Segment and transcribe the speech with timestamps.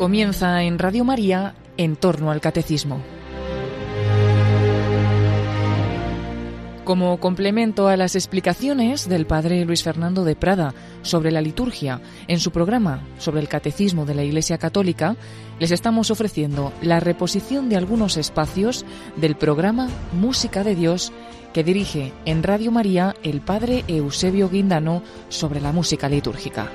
[0.00, 3.02] Comienza en Radio María en torno al catecismo.
[6.84, 12.40] Como complemento a las explicaciones del padre Luis Fernando de Prada sobre la liturgia en
[12.40, 15.16] su programa sobre el catecismo de la Iglesia Católica,
[15.58, 21.12] les estamos ofreciendo la reposición de algunos espacios del programa Música de Dios
[21.52, 26.70] que dirige en Radio María el padre Eusebio Guindano sobre la música litúrgica.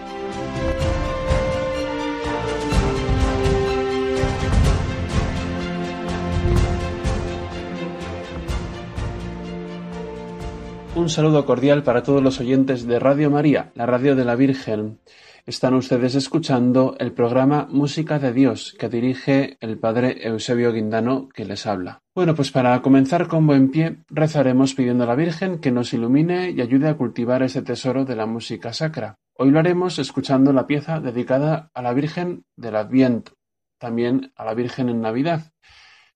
[10.95, 15.01] Un saludo cordial para todos los oyentes de Radio María, la radio de la Virgen.
[15.45, 21.43] Están ustedes escuchando el programa Música de Dios que dirige el padre Eusebio Guindano que
[21.43, 22.01] les habla.
[22.15, 26.51] Bueno, pues para comenzar con buen pie, rezaremos pidiendo a la Virgen que nos ilumine
[26.51, 29.19] y ayude a cultivar ese tesoro de la música sacra.
[29.33, 33.33] Hoy lo haremos escuchando la pieza dedicada a la Virgen del Adviento,
[33.79, 35.51] también a la Virgen en Navidad.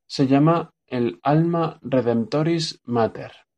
[0.07, 3.48] Se llama el Alma Redemptoris Mater.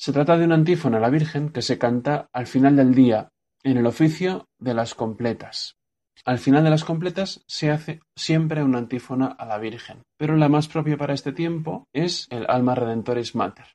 [0.00, 3.28] Se trata de una antífona a la Virgen que se canta al final del día,
[3.62, 5.76] en el oficio de las completas.
[6.24, 10.48] Al final de las completas se hace siempre una antífona a la Virgen, pero la
[10.48, 13.66] más propia para este tiempo es el Alma Redentoris Mater.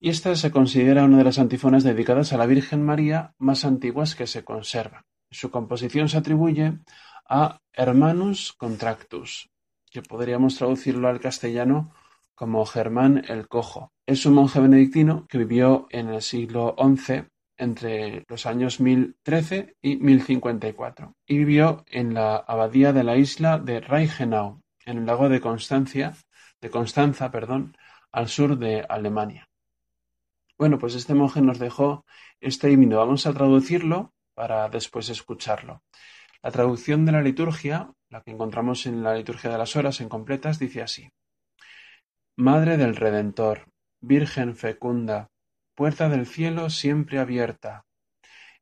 [0.00, 4.14] Y esta se considera una de las antífonas dedicadas a la Virgen María más antiguas
[4.14, 5.02] que se conservan.
[5.30, 6.78] Su composición se atribuye
[7.28, 9.50] a Hermanus Contractus,
[9.90, 11.92] que podríamos traducirlo al castellano
[12.34, 13.93] como Germán el Cojo.
[14.06, 17.24] Es un monje benedictino que vivió en el siglo XI
[17.56, 23.80] entre los años 1013 y 1054 y vivió en la abadía de la isla de
[23.80, 26.14] Reichenau, en el lago de Constancia,
[26.60, 27.78] de Constanza, perdón,
[28.12, 29.48] al sur de Alemania.
[30.58, 32.04] Bueno, pues este monje nos dejó
[32.40, 32.98] este himno.
[32.98, 35.82] Vamos a traducirlo para después escucharlo.
[36.42, 40.10] La traducción de la liturgia, la que encontramos en la liturgia de las horas en
[40.10, 41.08] completas, dice así.
[42.36, 43.72] Madre del Redentor,
[44.06, 45.30] Virgen fecunda,
[45.74, 47.86] puerta del cielo siempre abierta,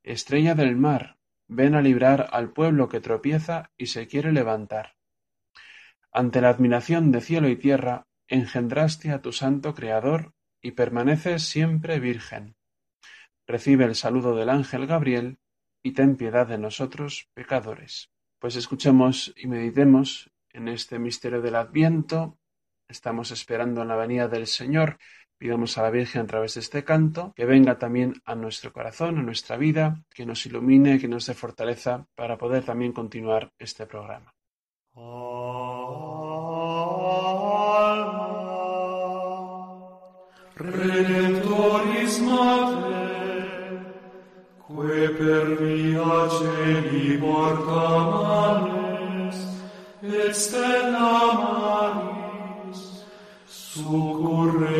[0.05, 4.95] estrella del mar, ven a librar al pueblo que tropieza y se quiere levantar.
[6.13, 11.99] Ante la admiración de cielo y tierra, engendraste a tu santo Creador y permaneces siempre
[11.99, 12.55] virgen.
[13.45, 15.41] Recibe el saludo del ángel Gabriel
[15.83, 18.13] y ten piedad de nosotros pecadores.
[18.39, 22.39] Pues escuchemos y meditemos en este misterio del Adviento
[22.93, 24.99] Estamos esperando la venida del Señor.
[25.43, 29.19] Pidamos a la Virgen a través de este canto que venga también a nuestro corazón,
[29.19, 33.87] a nuestra vida, que nos ilumine, que nos dé fortaleza para poder también continuar este
[33.87, 34.33] programa.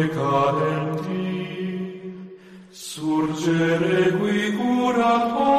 [0.09, 1.23] cadenti
[2.71, 5.52] surgere qui curat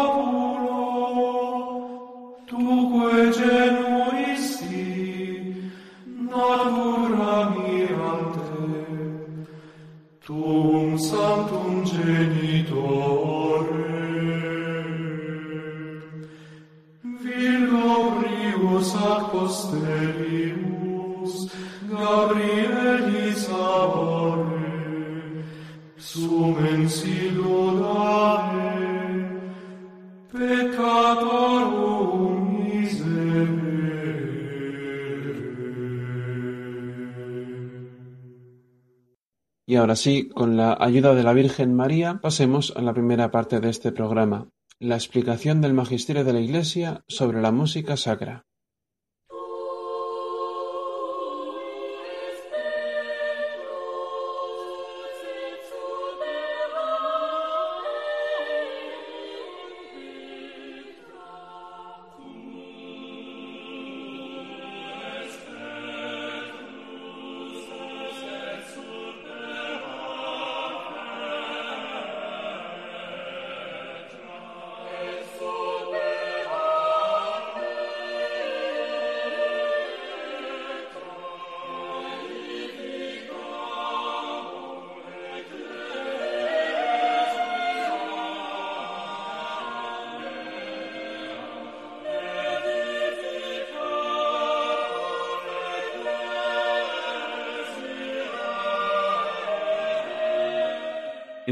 [39.94, 43.60] Y ahora sí, con la ayuda de la Virgen María, pasemos a la primera parte
[43.60, 44.50] de este programa,
[44.80, 48.48] la explicación del Magisterio de la Iglesia sobre la música sacra.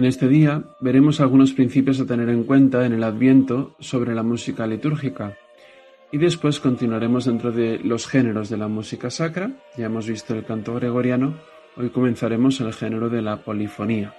[0.02, 4.24] En este día veremos algunos principios a tener en cuenta en el Adviento sobre la
[4.24, 5.38] música litúrgica.
[6.12, 9.52] Y después continuaremos dentro de los géneros de la música sacra.
[9.78, 11.36] Ya hemos visto el canto gregoriano.
[11.78, 14.16] Hoy comenzaremos el género de la polifonía.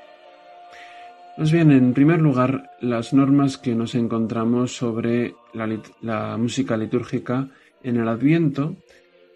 [1.37, 5.69] Pues bien, en primer lugar, las normas que nos encontramos sobre la,
[6.01, 7.49] la música litúrgica
[7.83, 8.77] en el Adviento,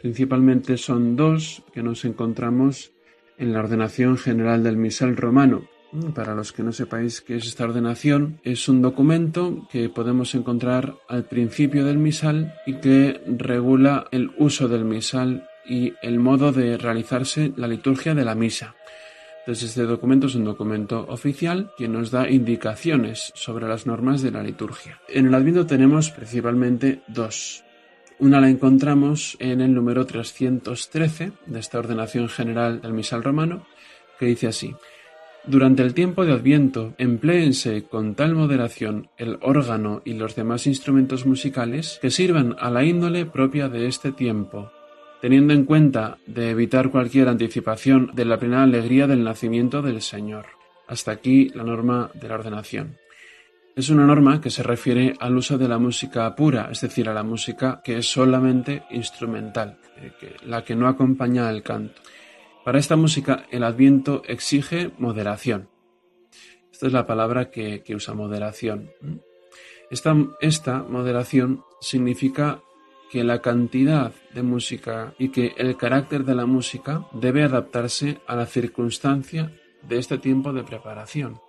[0.00, 2.92] principalmente son dos que nos encontramos
[3.36, 5.66] en la ordenación general del misal romano.
[6.14, 10.94] Para los que no sepáis qué es esta ordenación, es un documento que podemos encontrar
[11.08, 16.76] al principio del misal y que regula el uso del misal y el modo de
[16.76, 18.74] realizarse la liturgia de la misa.
[19.40, 24.32] Entonces este documento es un documento oficial que nos da indicaciones sobre las normas de
[24.32, 25.00] la liturgia.
[25.08, 27.62] En el Adviento tenemos principalmente dos.
[28.18, 33.66] Una la encontramos en el número 313 de esta ordenación general del misal romano,
[34.18, 34.74] que dice así.
[35.46, 41.24] Durante el tiempo de Adviento, empléense con tal moderación el órgano y los demás instrumentos
[41.24, 44.72] musicales que sirvan a la índole propia de este tiempo,
[45.22, 50.46] teniendo en cuenta de evitar cualquier anticipación de la plena alegría del nacimiento del Señor.
[50.88, 52.96] Hasta aquí la norma de la ordenación.
[53.76, 57.14] Es una norma que se refiere al uso de la música pura, es decir, a
[57.14, 60.10] la música que es solamente instrumental, eh,
[60.44, 62.02] la que no acompaña al canto.
[62.66, 65.68] Para esta música el adviento exige moderación.
[66.72, 68.90] Esta es la palabra que, usa moderación.
[69.88, 72.62] Esta, esta moderación significa
[73.08, 78.34] que la cantidad de música y que el carácter de la música debe adaptarse a
[78.34, 79.52] la circunstancia
[79.82, 81.40] de este tiempo de preparación.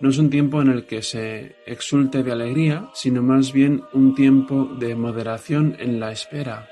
[0.00, 4.14] No es un tiempo en el que se exulte de alegría, sino más bien un
[4.14, 6.68] tiempo de moderación en la espera,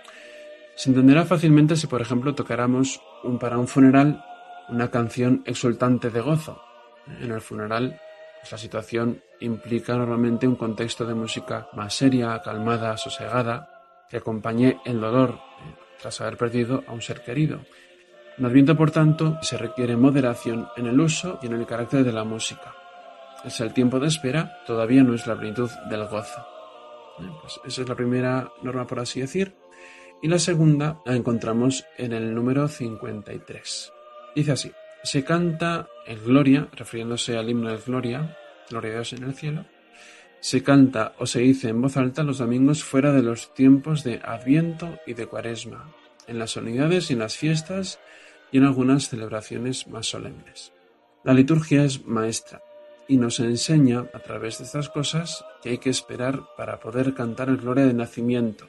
[0.75, 3.01] se entenderá fácilmente si, por ejemplo, tocáramos
[3.41, 4.25] para un funeral
[4.69, 6.63] una canción exultante de gozo.
[7.21, 8.01] En el funeral,
[8.41, 13.69] pues, la situación implica normalmente un contexto de música más seria, calmada, sosegada,
[14.09, 17.61] que acompañe el dolor eh, tras haber perdido a un ser querido.
[18.39, 22.13] En Adviento, por tanto, se requiere moderación en el uso y en el carácter de
[22.13, 22.75] la música.
[23.45, 26.47] Es el tiempo de espera, todavía no es la plenitud del gozo.
[27.21, 29.55] Eh, pues esa es la primera norma, por así decir.
[30.23, 33.93] Y la segunda la encontramos en el número 53.
[34.37, 34.73] Dice así,
[35.03, 38.39] se canta el Gloria, refiriéndose al himno de Gloria,
[38.71, 39.65] Gloria a Dios en el cielo,
[40.39, 44.21] se canta o se dice en voz alta los domingos fuera de los tiempos de
[44.25, 45.93] Adviento y de Cuaresma,
[46.29, 47.99] en las unidades y en las fiestas
[48.53, 50.73] y en algunas celebraciones más solemnes.
[51.25, 52.63] La liturgia es maestra
[53.09, 57.49] y nos enseña a través de estas cosas que hay que esperar para poder cantar
[57.49, 58.69] el Gloria de nacimiento,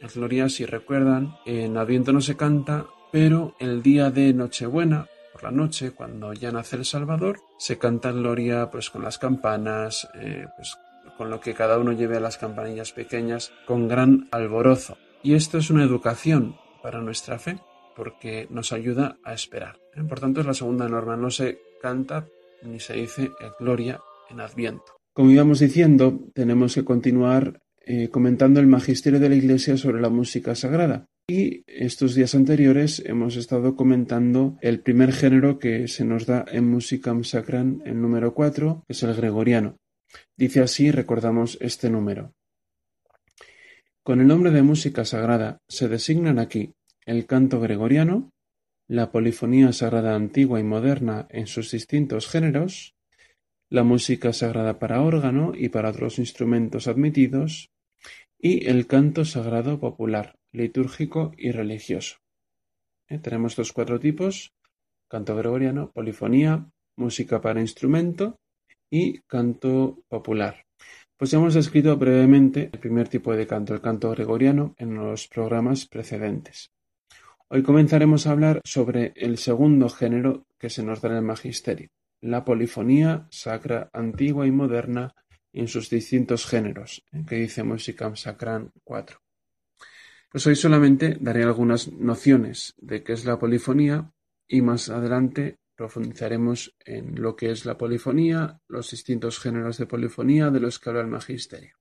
[0.00, 5.44] el Gloria, si recuerdan, en Adviento no se canta, pero el día de Nochebuena, por
[5.44, 10.46] la noche, cuando ya nace el Salvador, se canta Gloria pues con las campanas, eh,
[10.56, 10.76] pues
[11.16, 14.96] con lo que cada uno lleve a las campanillas pequeñas, con gran alborozo.
[15.22, 17.58] Y esto es una educación para nuestra fe,
[17.94, 19.78] porque nos ayuda a esperar.
[19.94, 20.02] ¿eh?
[20.02, 22.26] Por tanto, es la segunda norma, no se canta
[22.62, 24.00] ni se dice Gloria
[24.30, 24.92] en Adviento.
[25.12, 30.10] Como íbamos diciendo, tenemos que continuar eh, comentando el magisterio de la Iglesia sobre la
[30.10, 31.06] música sagrada.
[31.28, 36.68] Y estos días anteriores hemos estado comentando el primer género que se nos da en
[36.68, 39.76] Musicam Sacram, el número 4, que es el gregoriano.
[40.36, 42.34] Dice así, recordamos este número.
[44.02, 46.74] Con el nombre de música sagrada se designan aquí
[47.06, 48.32] el canto gregoriano,
[48.88, 52.94] la polifonía sagrada antigua y moderna en sus distintos géneros,
[53.70, 57.70] la música sagrada para órgano y para otros instrumentos admitidos,
[58.36, 62.16] y el canto sagrado popular, litúrgico y religioso.
[63.08, 63.18] ¿Eh?
[63.18, 64.52] Tenemos estos cuatro tipos,
[65.08, 68.40] canto gregoriano, polifonía, música para instrumento
[68.90, 70.66] y canto popular.
[71.16, 75.28] Pues ya hemos descrito brevemente el primer tipo de canto, el canto gregoriano, en los
[75.28, 76.72] programas precedentes.
[77.48, 81.88] Hoy comenzaremos a hablar sobre el segundo género que se nos da en el magisterio,
[82.20, 85.14] la polifonía sacra antigua y moderna
[85.52, 87.24] en sus distintos géneros, ¿eh?
[87.26, 89.18] que dice Musicam Sacram 4.
[90.30, 94.12] Pues hoy solamente daré algunas nociones de qué es la polifonía
[94.46, 100.50] y más adelante profundizaremos en lo que es la polifonía, los distintos géneros de polifonía
[100.50, 101.74] de los que habla el magisterio.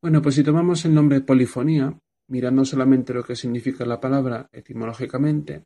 [0.00, 5.64] Bueno, pues si tomamos el nombre polifonía, mirando solamente lo que significa la palabra etimológicamente,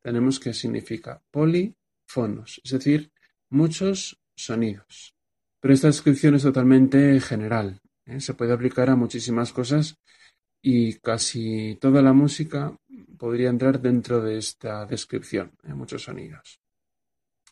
[0.00, 1.22] tenemos que significa
[2.06, 3.10] polifonos, es decir,
[3.50, 5.14] muchos sonidos.
[5.60, 7.80] Pero esta descripción es totalmente general.
[8.04, 8.20] ¿eh?
[8.20, 9.96] Se puede aplicar a muchísimas cosas
[10.62, 12.76] y casi toda la música
[13.18, 15.74] podría entrar dentro de esta descripción, ¿eh?
[15.74, 16.60] muchos sonidos.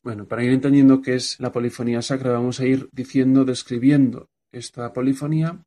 [0.03, 4.93] Bueno, para ir entendiendo qué es la polifonía sacra, vamos a ir diciendo, describiendo esta
[4.93, 5.65] polifonía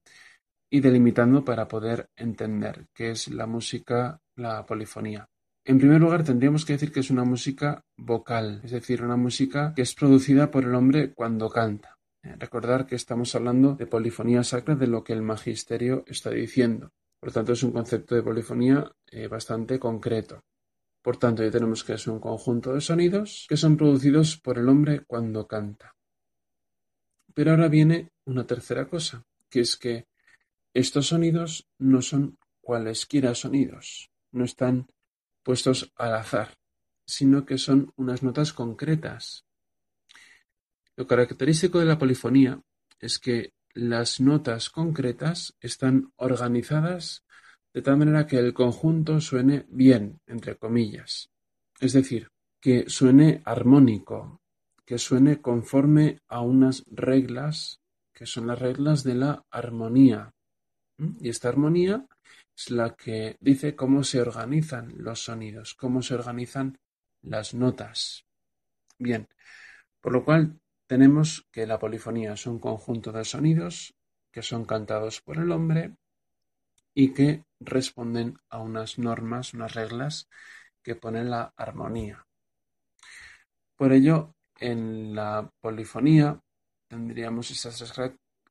[0.69, 5.27] y delimitando para poder entender qué es la música, la polifonía.
[5.69, 9.73] En primer lugar, tendríamos que decir que es una música vocal, es decir, una música
[9.75, 11.97] que es producida por el hombre cuando canta.
[12.23, 16.93] Eh, recordar que estamos hablando de polifonía sacra, de lo que el magisterio está diciendo.
[17.19, 20.45] Por tanto, es un concepto de polifonía eh, bastante concreto.
[21.01, 24.69] Por tanto, ya tenemos que es un conjunto de sonidos que son producidos por el
[24.69, 25.97] hombre cuando canta.
[27.33, 30.05] Pero ahora viene una tercera cosa, que es que
[30.73, 34.87] estos sonidos no son cualesquiera sonidos, no están
[35.47, 36.57] puestos al azar,
[37.05, 39.45] sino que son unas notas concretas.
[40.97, 42.61] Lo característico de la polifonía
[42.99, 47.23] es que las notas concretas están organizadas
[47.73, 51.29] de tal manera que el conjunto suene bien, entre comillas.
[51.79, 52.27] Es decir,
[52.59, 54.41] que suene armónico,
[54.85, 57.79] que suene conforme a unas reglas
[58.13, 60.33] que son las reglas de la armonía.
[61.21, 62.05] Y esta armonía
[62.57, 66.79] es la que dice cómo se organizan los sonidos, cómo se organizan
[67.21, 68.25] las notas.
[68.97, 69.27] Bien,
[70.01, 73.93] por lo cual tenemos que la polifonía es un conjunto de sonidos
[74.31, 75.95] que son cantados por el hombre
[76.95, 80.27] y que responden a unas normas, unas reglas
[80.81, 82.25] que ponen la armonía.
[83.75, 86.41] Por ello, en la polifonía
[86.87, 87.93] tendríamos estas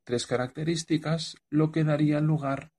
[0.04, 2.70] tres características, lo que daría lugar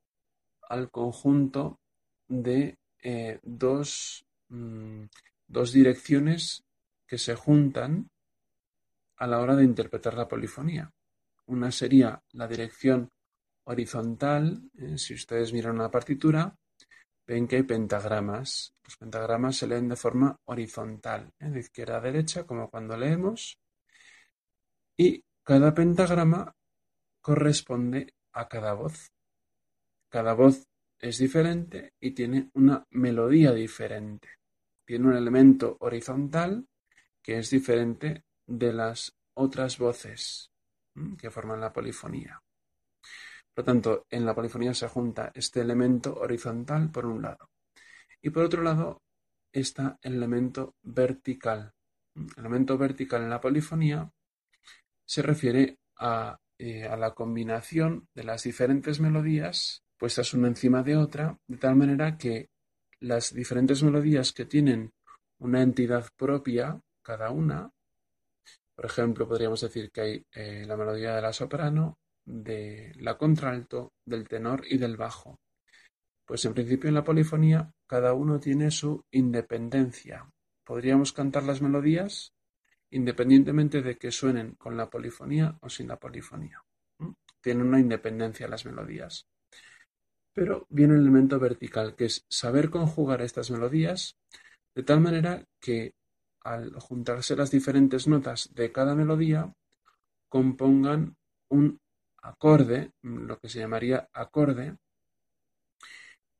[0.69, 1.79] al conjunto
[2.27, 5.03] de eh, dos, mm,
[5.47, 6.63] dos direcciones
[7.05, 8.09] que se juntan
[9.17, 10.91] a la hora de interpretar la polifonía.
[11.47, 13.09] Una sería la dirección
[13.63, 16.55] horizontal, eh, si ustedes miran una partitura,
[17.25, 18.73] ven que hay pentagramas.
[18.83, 21.49] Los pentagramas se leen de forma horizontal, ¿eh?
[21.49, 23.57] de izquierda a derecha, como cuando leemos,
[24.95, 26.53] y cada pentagrama
[27.21, 29.11] corresponde a cada voz.
[30.09, 30.67] Cada voz
[30.99, 34.29] es diferente y tiene una melodía diferente.
[34.85, 36.65] Tiene un elemento horizontal
[37.21, 40.49] que es diferente de las otras voces
[41.17, 42.41] que forman la polifonía.
[43.53, 47.49] Por lo tanto, en la polifonía se junta este elemento horizontal por un lado
[48.21, 49.01] y por otro lado
[49.51, 51.73] está el elemento vertical.
[52.15, 54.09] El elemento vertical en la polifonía
[55.05, 60.95] se refiere a, eh, a la combinación de las diferentes melodías puestas una encima de
[60.95, 62.49] otra, de tal manera que
[62.99, 64.91] las diferentes melodías que tienen
[65.39, 67.71] una entidad propia, cada una,
[68.75, 73.93] por ejemplo, podríamos decir que hay eh, la melodía de la soprano, de la contralto,
[74.05, 75.39] del tenor y del bajo.
[76.25, 80.29] Pues en principio en la polifonía cada uno tiene su independencia.
[80.63, 82.33] Podríamos cantar las melodías
[82.89, 86.61] independientemente de que suenen con la polifonía o sin la polifonía.
[87.41, 89.25] Tienen una independencia las melodías.
[90.37, 94.17] Pero viene el elemento vertical, que es saber conjugar estas melodías
[94.75, 95.95] de tal manera que
[96.43, 99.51] al juntarse las diferentes notas de cada melodía
[100.29, 101.15] compongan
[101.49, 101.79] un
[102.21, 104.77] acorde, lo que se llamaría acorde,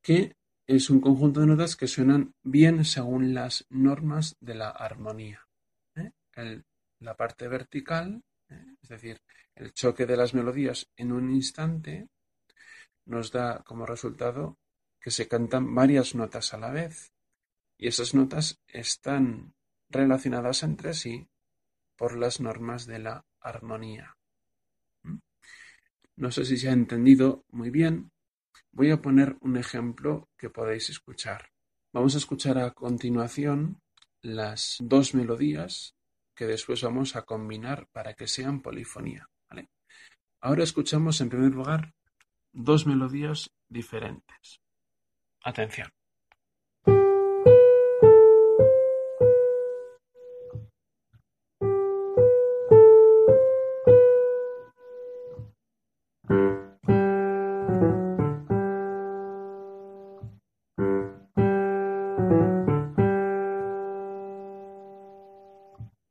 [0.00, 0.36] que
[0.68, 5.44] es un conjunto de notas que suenan bien según las normas de la armonía.
[5.96, 6.12] ¿eh?
[7.00, 8.76] la parte vertical, ¿eh?
[8.80, 9.18] es decir,
[9.56, 12.06] el choque de las melodías en un instante,
[13.08, 14.58] nos da como resultado
[15.00, 17.12] que se cantan varias notas a la vez
[17.76, 19.54] y esas notas están
[19.88, 21.28] relacionadas entre sí
[21.96, 24.16] por las normas de la armonía.
[26.16, 28.10] No sé si se ha entendido muy bien.
[28.72, 31.50] Voy a poner un ejemplo que podéis escuchar.
[31.92, 33.80] Vamos a escuchar a continuación
[34.20, 35.94] las dos melodías
[36.34, 39.28] que después vamos a combinar para que sean polifonía.
[40.40, 41.94] Ahora escuchamos en primer lugar
[42.58, 44.60] dos melodías diferentes.
[45.44, 45.88] Atención.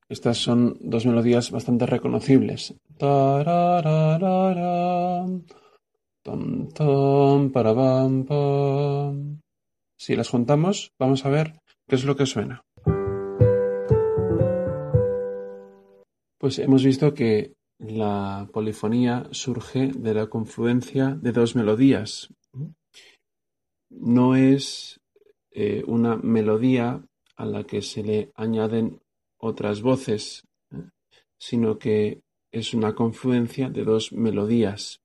[0.10, 2.74] Estas son dos melodías bastante reconocibles.
[9.98, 11.54] Si las juntamos, vamos a ver
[11.88, 12.64] qué es lo que suena.
[16.38, 22.30] Pues hemos visto que la polifonía surge de la confluencia de dos melodías.
[23.90, 25.00] No es
[25.52, 27.04] eh, una melodía
[27.36, 29.00] a la que se le añaden
[29.40, 30.44] otras voces,
[31.40, 35.02] sino que es una confluencia de dos melodías.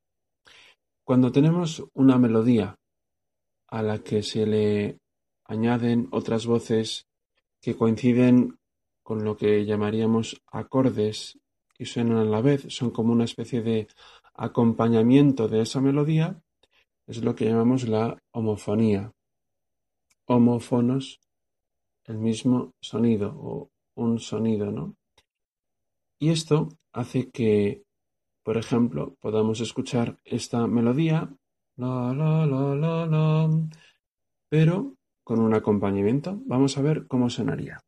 [1.04, 2.76] Cuando tenemos una melodía
[3.68, 4.98] a la que se le
[5.44, 7.06] añaden otras voces
[7.60, 8.58] que coinciden
[9.02, 11.38] con lo que llamaríamos acordes
[11.78, 13.88] y suenan a la vez, son como una especie de
[14.34, 16.40] acompañamiento de esa melodía,
[17.06, 19.12] es lo que llamamos la homofonía.
[20.26, 21.20] Homófonos,
[22.04, 24.96] el mismo sonido o un sonido, ¿no?
[26.18, 27.82] Y esto hace que,
[28.42, 31.34] por ejemplo, podamos escuchar esta melodía,
[31.76, 33.50] la, la, la, la, la,
[34.48, 36.40] pero con un acompañamiento.
[36.46, 37.80] Vamos a ver cómo sonaría.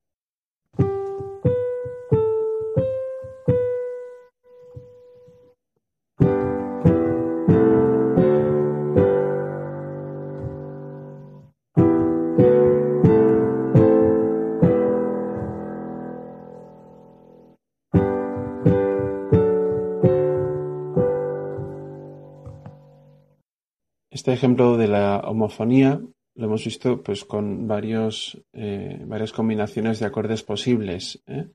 [24.25, 26.01] Este ejemplo de la homofonía
[26.35, 31.51] lo hemos visto pues con varios, eh, varias combinaciones de acordes posibles, ¿eh?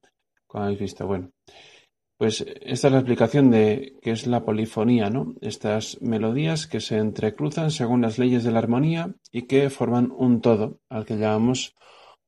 [0.46, 1.08] como habéis visto.
[1.08, 1.32] Bueno,
[2.16, 5.34] pues esta es la explicación de qué es la polifonía, ¿no?
[5.42, 10.40] Estas melodías que se entrecruzan según las leyes de la armonía y que forman un
[10.40, 11.74] todo, al que llamamos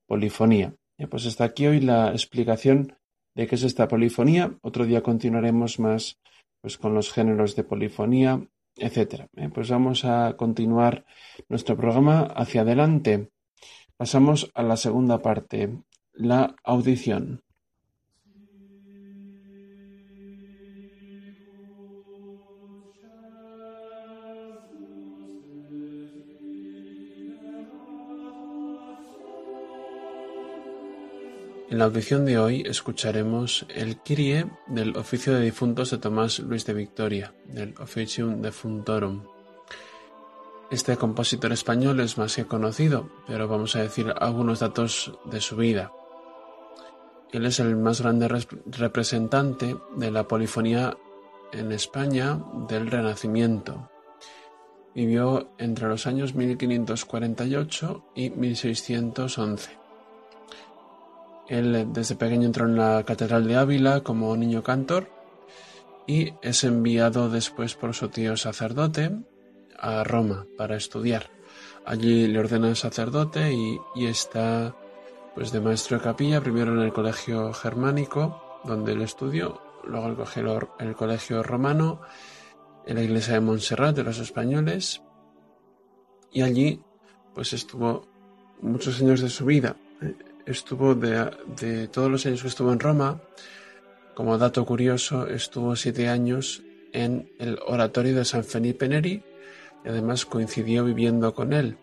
[0.08, 0.74] polifonía.
[1.08, 2.98] pues hasta aquí hoy la explicación
[3.36, 4.58] de qué es esta polifonía.
[4.64, 6.18] Otro día continuaremos más
[6.62, 8.42] pues con los géneros de polifonía
[8.76, 9.30] etcétera.
[9.36, 11.06] Eh, pues vamos a continuar
[11.50, 13.32] nuestro programa hacia adelante.
[13.98, 15.78] Pasamos a la segunda parte,
[16.14, 17.44] la audición.
[31.72, 36.66] En la audición de hoy escucharemos el Kyrie del Oficio de Difuntos de Tomás Luis
[36.66, 39.24] de Victoria, del Officium Defuntorum.
[40.70, 45.56] Este compositor español es más que conocido, pero vamos a decir algunos datos de su
[45.56, 45.94] vida.
[47.32, 48.28] Él es el más grande
[48.66, 50.98] representante de la polifonía
[51.54, 53.90] en España del Renacimiento.
[54.94, 59.81] Vivió entre los años 1548 y 1611.
[61.48, 65.10] Él desde pequeño entró en la Catedral de Ávila como niño cantor
[66.08, 69.12] y es enviado después por su tío sacerdote
[69.78, 71.30] a Roma para estudiar.
[71.86, 74.76] Allí le ordenan sacerdote y, está
[75.34, 80.88] pues de maestro de capilla, primero en el colegio germánico, donde él estudió, luego el
[80.88, 82.02] el colegio romano,
[82.86, 85.02] en la iglesia de Montserrat de los españoles,
[86.32, 86.82] y allí
[87.34, 88.08] pues estuvo
[88.62, 89.76] muchos años de su vida
[90.46, 93.22] estuvo de, todos los años que estuvo en Roma,
[94.14, 99.24] como dato curioso, estuvo siete años en el oratorio de San Felipe Neri
[99.84, 101.78] y además coincidió viviendo con él.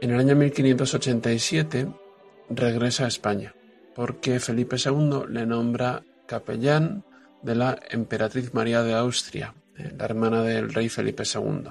[0.00, 1.88] En el año 1587
[2.50, 3.54] regresa a España
[3.94, 7.04] porque Felipe II le nombra capellán
[7.42, 11.70] de la emperatriz María de Austria, eh, la hermana del rey Felipe II.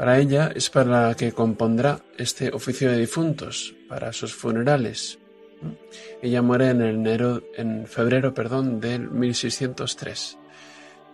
[0.00, 5.18] Para ella es para la que compondrá este oficio de difuntos, para sus funerales.
[6.22, 10.38] Ella muere en, enero, en febrero perdón, del 1603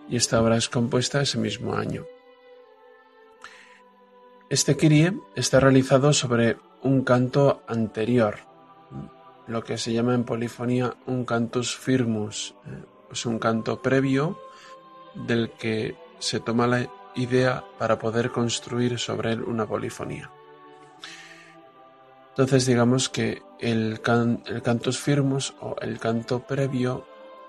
[0.07, 2.05] y esta obra es compuesta ese mismo año.
[4.49, 8.37] Este Kyrie está realizado sobre un canto anterior,
[9.47, 12.55] lo que se llama en polifonía un cantus firmus,
[13.11, 14.39] es un canto previo
[15.27, 20.31] del que se toma la idea para poder construir sobre él una polifonía.
[22.29, 23.99] Entonces digamos que el,
[24.45, 27.05] el cantus firmus o el canto previo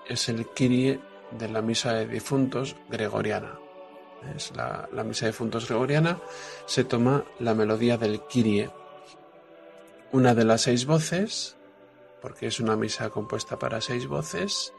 [0.07, 0.99] es el Kyrie
[1.31, 3.59] de la misa de difuntos gregoriana.
[4.35, 6.19] Es la, la misa de difuntos gregoriana,
[6.65, 8.71] se toma la melodía del Kyrie,
[10.11, 11.55] una de las seis voces,
[12.21, 14.73] porque es una misa compuesta para seis voces,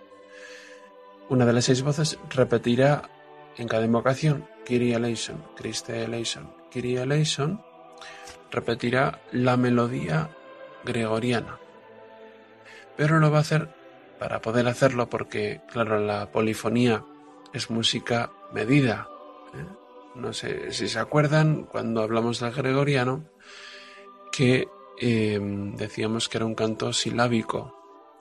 [1.29, 3.09] una de las seis voces repetirá
[3.57, 7.63] en cada invocación, Kyrie eleison, Christe eleison, Kyrie eleison,
[8.51, 10.31] repetirá la melodía
[10.85, 11.59] gregoriana.
[12.97, 13.69] Pero lo va a hacer
[14.19, 17.05] para poder hacerlo porque, claro, la polifonía
[17.53, 19.09] es música medida.
[19.55, 19.65] ¿eh?
[20.15, 23.25] No sé si se acuerdan cuando hablamos del gregoriano
[24.31, 24.69] que
[24.99, 27.77] em, decíamos que era un canto silábico,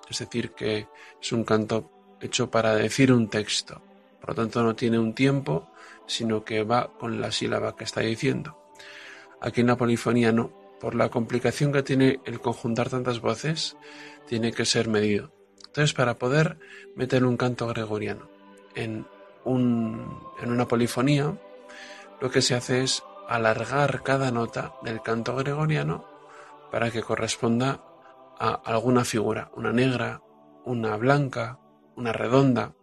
[0.10, 0.88] es decir, que
[1.22, 3.82] es un canto hecho para decir un texto.
[4.20, 5.70] Por lo tanto, no tiene un tiempo,
[6.10, 8.58] sino que va con la sílaba que está diciendo.
[9.40, 10.52] Aquí en la polifonía no.
[10.80, 13.76] Por la complicación que tiene el conjuntar tantas voces,
[14.28, 15.34] tiene que ser medido.
[15.66, 16.58] Entonces, para poder
[16.96, 18.30] meter un canto gregoriano
[18.76, 19.06] en
[19.44, 21.38] un, en una polifonía,
[22.22, 26.06] lo que se hace es alargar cada nota del canto gregoriano
[26.72, 27.84] para que corresponda
[28.40, 30.22] a alguna figura, una negra,
[30.64, 31.60] una blanca,
[31.96, 32.74] una redonda.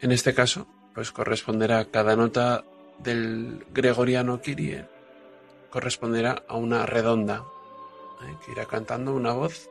[0.00, 0.66] En este caso,
[0.96, 2.64] pues corresponderá cada nota
[2.98, 4.86] del gregoriano Kyrie,
[5.68, 7.44] corresponderá a una redonda,
[8.22, 8.34] ¿eh?
[8.42, 9.68] que irá cantando una voz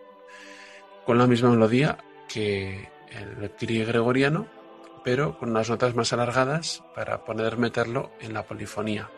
[1.03, 1.97] con la misma melodía
[2.31, 4.45] que el Kyrie gregoriano,
[5.03, 9.09] pero con unas notas más alargadas para poder meterlo en la polifonía.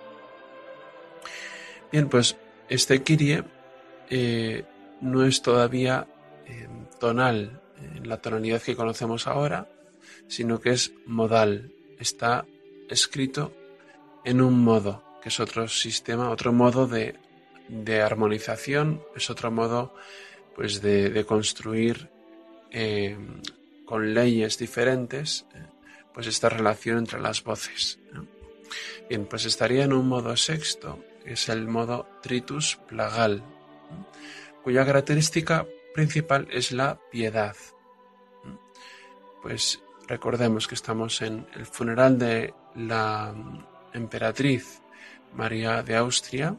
[1.91, 2.37] Bien, pues
[2.69, 3.43] este Kyrie
[4.09, 4.63] eh,
[5.01, 6.07] no es todavía
[6.45, 6.69] eh,
[7.01, 9.67] tonal en la tonalidad que conocemos ahora,
[10.29, 11.73] sino que es modal.
[11.99, 12.45] Está
[12.89, 13.53] escrito
[14.23, 17.15] en un modo, que es otro sistema, otro modo de,
[18.01, 19.93] armonización, es otro modo
[20.55, 22.09] pues de, construir
[22.71, 23.17] eh,
[23.85, 25.45] con leyes diferentes
[26.17, 27.99] pues esta relación entre las voces.
[29.07, 33.43] Bien, pues estaría en un modo sexto, que es el modo tritus plagal,
[34.63, 37.55] cuya característica principal es la piedad.
[39.43, 43.33] Pues recordemos que estamos en el funeral de la
[43.93, 44.81] emperatriz
[45.33, 46.55] María de Austria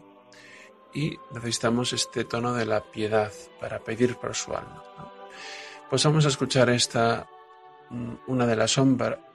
[0.95, 4.83] y necesitamos este tono de la piedad para pedir por su alma.
[5.89, 7.27] Pues vamos a escuchar esta
[7.91, 8.77] Mm, una de las,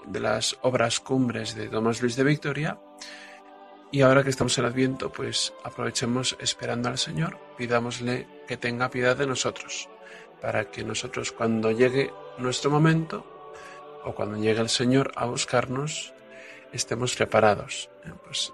[0.05, 2.79] de las obras cumbres de Tomás Luis de Victoria.
[3.91, 9.15] Y ahora que estamos en Adviento, pues aprovechemos esperando al Señor, pidámosle que tenga piedad
[9.15, 9.89] de nosotros,
[10.41, 13.42] para que nosotros cuando llegue nuestro momento,
[14.05, 16.13] o cuando llegue el Señor a buscarnos,
[16.71, 17.89] estemos preparados.
[18.05, 18.53] Eh, pues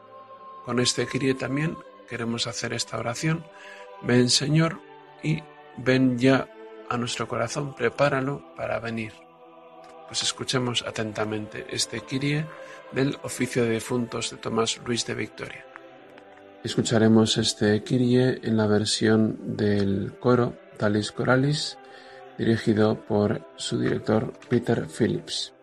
[0.66, 3.46] con este Kyrie también queremos hacer esta oración.
[4.02, 4.80] Ven Señor
[5.24, 5.42] y
[5.78, 6.48] ven ya
[6.90, 9.14] a nuestro corazón, prepáralo para venir.
[10.08, 12.46] Pues escuchemos atentamente este Kyrie
[12.92, 15.66] del oficio de difuntos de Tomás Luis de Victoria.
[16.64, 21.78] Escucharemos este Kyrie en la versión del coro Talis Coralis,
[22.40, 25.54] dirigido por su director Peter Phillips.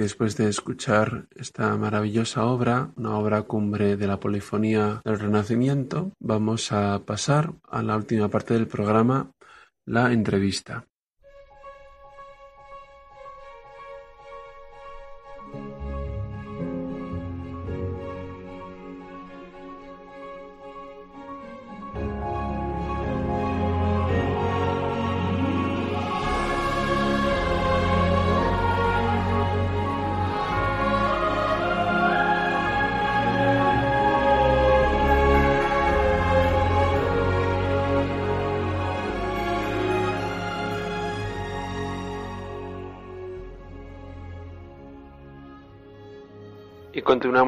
[0.00, 6.72] Después de escuchar esta maravillosa obra, una obra cumbre de la polifonía del Renacimiento, vamos
[6.72, 9.32] a pasar a la última parte del programa,
[9.84, 10.86] la entrevista.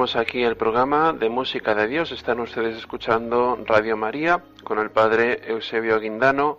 [0.02, 2.10] Y continuamos aquí el programa de Música de Dios.
[2.10, 6.58] Están ustedes escuchando Radio María con el padre Eusebio Guindano.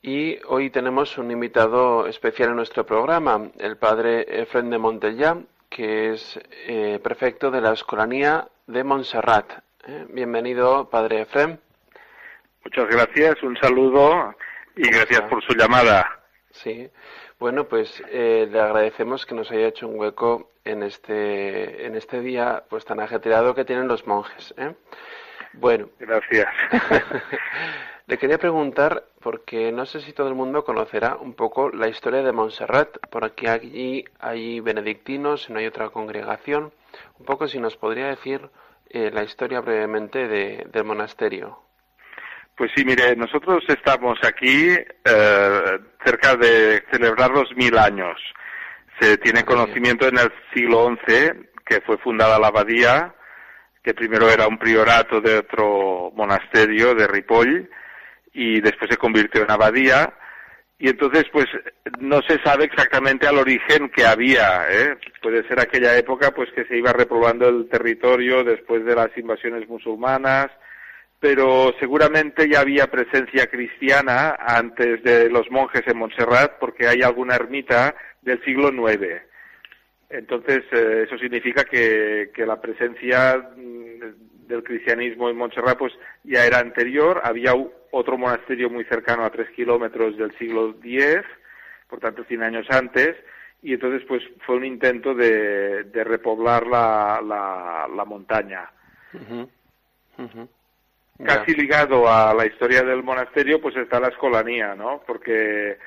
[0.00, 5.36] Y hoy tenemos un invitado especial en nuestro programa, el padre Efren de Montellá,
[5.68, 9.52] que es eh, prefecto de la Escolanía de Montserrat.
[9.86, 11.60] Eh, bienvenido, padre Efren.
[12.64, 14.34] Muchas gracias, un saludo
[14.76, 16.22] y gracias por su llamada.
[16.52, 16.88] Sí,
[17.40, 22.20] bueno, pues eh, le agradecemos que nos haya hecho un hueco en este, en este
[22.20, 24.54] día pues tan ajetreado que tienen los monjes.
[24.58, 24.74] ¿eh?
[25.54, 25.88] Bueno.
[25.98, 26.48] Gracias.
[28.06, 32.22] le quería preguntar, porque no sé si todo el mundo conocerá un poco la historia
[32.22, 36.72] de Montserrat, porque allí hay benedictinos, no hay otra congregación.
[37.18, 38.50] Un poco si nos podría decir
[38.90, 41.58] eh, la historia brevemente de, del monasterio.
[42.60, 48.20] Pues sí, mire, nosotros estamos aquí eh, cerca de celebrar los mil años.
[49.00, 53.14] Se tiene conocimiento en el siglo XI que fue fundada la abadía,
[53.82, 57.70] que primero era un priorato de otro monasterio de Ripoll
[58.34, 60.12] y después se convirtió en abadía.
[60.78, 61.46] Y entonces, pues,
[61.98, 64.66] no se sabe exactamente al origen que había.
[64.70, 64.98] ¿eh?
[65.22, 69.66] Puede ser aquella época, pues, que se iba repoblando el territorio después de las invasiones
[69.66, 70.50] musulmanas
[71.20, 77.36] pero seguramente ya había presencia cristiana antes de los monjes en Montserrat, porque hay alguna
[77.36, 79.20] ermita del siglo IX.
[80.08, 85.92] Entonces, eh, eso significa que, la presencia mm, del cristianismo en Montserrat pues,
[86.24, 87.20] ya era anterior.
[87.22, 87.52] Había
[87.90, 91.20] otro monasterio muy cercano a tres kilómetros del siglo X,
[91.86, 93.14] por tanto, cien años antes,
[93.62, 98.70] y entonces pues fue un intento de, de repoblar la, la, la montaña
[101.24, 105.02] casi ligado a la historia del monasterio, pues está la escolanía, ¿no?
[105.06, 105.78] Porque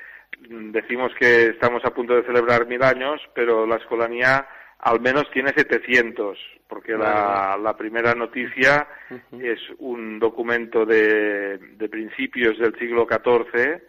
[0.48, 4.46] decimos que estamos a punto de celebrar mil años, pero la escolanía
[4.80, 8.86] al menos tiene 700, porque la, la, primera noticia
[9.32, 13.80] es un documento de, de principios del siglo XIV,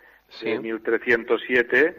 [0.41, 1.97] de 1307,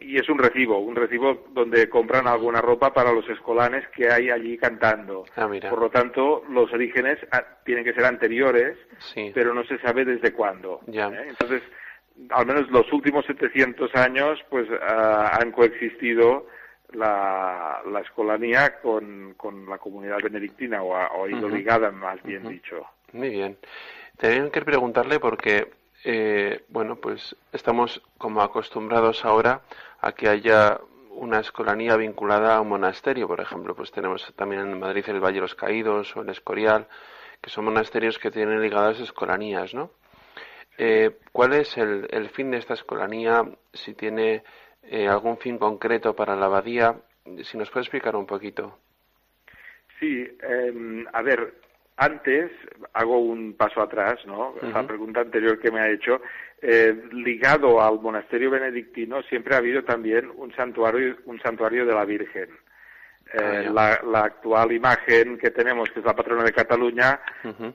[0.00, 4.30] y es un recibo, un recibo donde compran alguna ropa para los escolanes que hay
[4.30, 5.24] allí cantando.
[5.36, 8.76] Ah, Por lo tanto, los orígenes ah, tienen que ser anteriores,
[9.34, 10.80] pero no se sabe desde cuándo.
[10.92, 11.26] ¿eh?
[11.28, 11.62] Entonces,
[12.30, 16.46] al menos los últimos 700 años, pues ah, han coexistido
[16.92, 22.86] la, la escolanía con, con, la comunidad benedictina, o ha, ido ligada, más bien dicho.
[23.12, 23.56] Muy bien.
[24.16, 25.68] Tenía que preguntarle porque
[26.04, 29.62] eh, bueno, pues estamos como acostumbrados ahora
[30.00, 30.80] a que haya
[31.10, 35.36] una escolanía vinculada a un monasterio, por ejemplo, pues tenemos también en Madrid el Valle
[35.36, 36.86] de los Caídos o el Escorial,
[37.40, 39.90] que son monasterios que tienen ligadas escolanías, ¿no?
[40.76, 43.44] Eh, ¿Cuál es el, fin de esta escolanía?
[43.72, 44.44] Si tiene
[44.82, 46.94] eh, algún fin concreto para la abadía,
[47.42, 48.78] si nos puede explicar un poquito.
[49.98, 51.54] Sí, em, a ver,
[51.98, 52.50] antes,
[52.94, 54.54] hago un paso atrás, ¿no?
[54.62, 56.22] La pregunta anterior que me ha hecho,
[56.62, 62.04] eh, ligado al monasterio benedictino siempre ha habido también un santuario, un santuario de la
[62.04, 62.50] Virgen.
[63.34, 67.20] Eh, ah, la, actual imagen que tenemos, que es la patrona de Cataluña,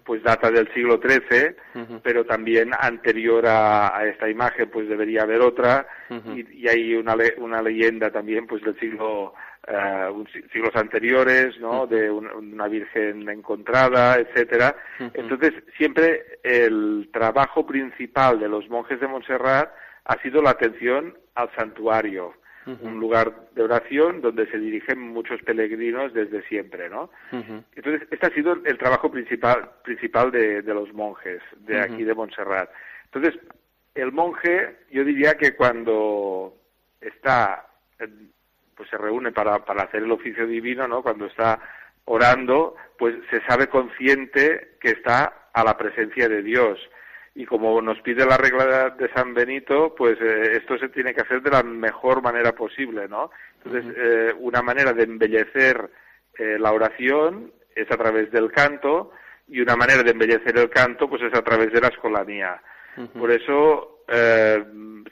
[0.03, 5.85] pues data del siglo XIII, pero también anterior a, esta imagen, pues debería haber otra,
[6.09, 9.35] y, hay una, una leyenda también, pues del siglo
[9.67, 11.87] uh, siglos anteriores, ¿no?
[11.87, 14.75] De una virgen encontrada, etcétera.
[15.13, 19.71] Entonces, siempre el trabajo principal de los monjes de Montserrat
[20.05, 22.33] ha sido la atención al santuario,
[22.65, 27.09] un lugar de oración donde se dirigen muchos peregrinos desde siempre, ¿no?
[27.31, 32.13] Entonces, este ha sido el trabajo principal, principal de, de los monjes de aquí de
[32.13, 32.69] Montserrat.
[33.05, 33.39] Entonces,
[33.95, 36.55] el monje, yo diría que cuando
[36.99, 37.67] está
[38.75, 41.01] pues se reúne para, para hacer el oficio divino, ¿no?
[41.01, 41.59] Cuando está
[42.05, 46.79] orando, pues se sabe consciente que está a la presencia de Dios.
[47.35, 51.21] y como nos pide la regla de San Benito, pues eh, esto se tiene que
[51.21, 53.31] hacer de la mejor manera posible, ¿no?
[53.63, 55.89] Entonces, eh, una manera de embellecer
[56.37, 59.11] eh, la oración es a través del canto
[59.47, 62.61] y una manera de embellecer el canto pues es a través de la escolanía.
[63.17, 63.92] Por eso,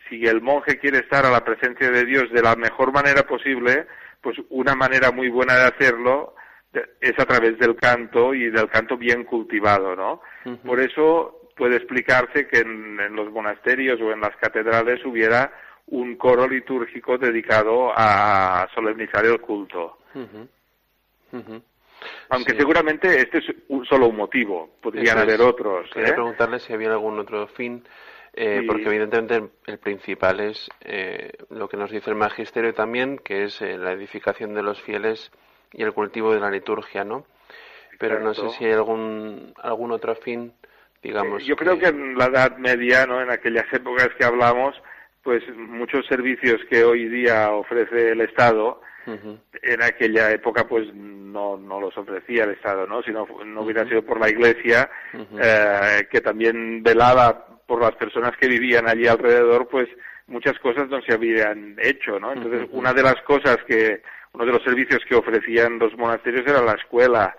[0.10, 3.88] si el monje quiere estar a la presencia de Dios de la mejor manera posible,
[4.22, 6.36] pues una manera muy buena de hacerlo
[7.02, 10.22] es a través del canto y del canto bien cultivado, ¿no?
[10.66, 15.52] Por eso puede explicarse que en, los monasterios o en las catedrales hubiera
[15.88, 19.98] un coro litúrgico dedicado a solemnizar el culto.
[22.30, 23.46] Aunque seguramente este es
[23.88, 25.90] solo un motivo, podrían haber otros.
[25.94, 26.14] Quería ¿eh?
[26.14, 27.84] preguntarle si había algún otro fin,
[28.34, 33.44] eh, porque evidentemente el, principal es eh, lo que nos dice el magisterio también, que
[33.44, 35.32] es la edificación de los fieles
[35.74, 37.26] y el cultivo de la liturgia, ¿no?
[38.00, 40.54] Pero no sé si hay algún, algún otro fin
[41.04, 41.46] digamos.
[41.46, 43.22] yo creo que en la Edad Media, ¿no?
[43.22, 44.76] En aquellas épocas que hablamos,
[45.24, 51.82] pues muchos servicios que hoy día ofrece el Estado, en aquella época pues no, no
[51.82, 53.02] los ofrecía el Estado, ¿no?
[53.02, 54.90] Si no, no hubiera sido por la Iglesia,
[55.42, 59.88] eh, que también velaba por las personas que vivían allí alrededor, pues
[60.28, 62.34] muchas cosas no se habían hecho, ¿no?
[62.34, 64.02] Entonces, una de las cosas que
[64.34, 67.34] uno de los servicios que ofrecían los monasterios era la escuela.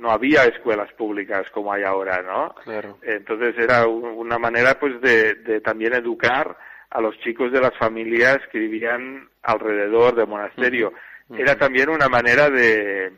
[0.00, 2.54] No había escuelas públicas como hay ahora, ¿no?
[2.64, 2.96] Claro.
[3.02, 6.56] Entonces era una manera, pues, de, también educar
[6.88, 10.94] a los chicos de las familias que vivían alrededor del monasterio.
[11.36, 13.12] Era también una manera de,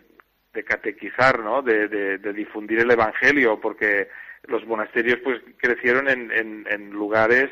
[0.52, 1.62] de catequizar, ¿no?
[1.62, 4.08] De, de, difundir el evangelio, porque
[4.44, 6.30] los monasterios, pues, crecieron en,
[6.66, 7.50] en, lugares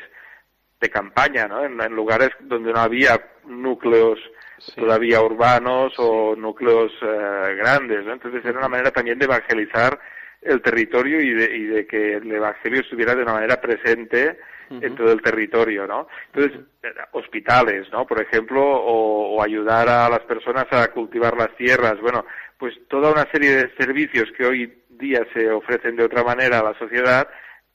[0.79, 1.63] de campaña, ¿no?
[1.63, 4.19] En, en lugares donde no había núcleos
[4.75, 8.13] todavía urbanos o núcleos eh, grandes, ¿no?
[8.13, 9.99] Entonces era una manera también de evangelizar
[10.41, 14.95] el territorio y de, y de que el evangelio estuviera de una manera presente en
[14.95, 16.07] todo el territorio, ¿no?
[16.33, 18.05] Entonces, eh, hospitales, ¿no?
[18.05, 22.25] Por ejemplo, o, ayudar a las personas a cultivar las tierras, bueno,
[22.57, 26.63] pues toda una serie de servicios que hoy día se ofrecen de otra manera a
[26.63, 27.27] la sociedad,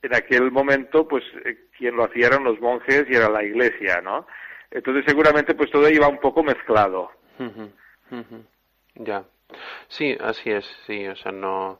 [0.02, 4.00] en aquel momento, pues, eh, quien lo hacía eran los monjes y era la iglesia,
[4.00, 4.26] ¿no?
[4.70, 7.10] Entonces seguramente pues todo iba un poco mezclado.
[8.94, 9.24] Ya.
[9.88, 11.78] Sí, así es, sí, o sea, no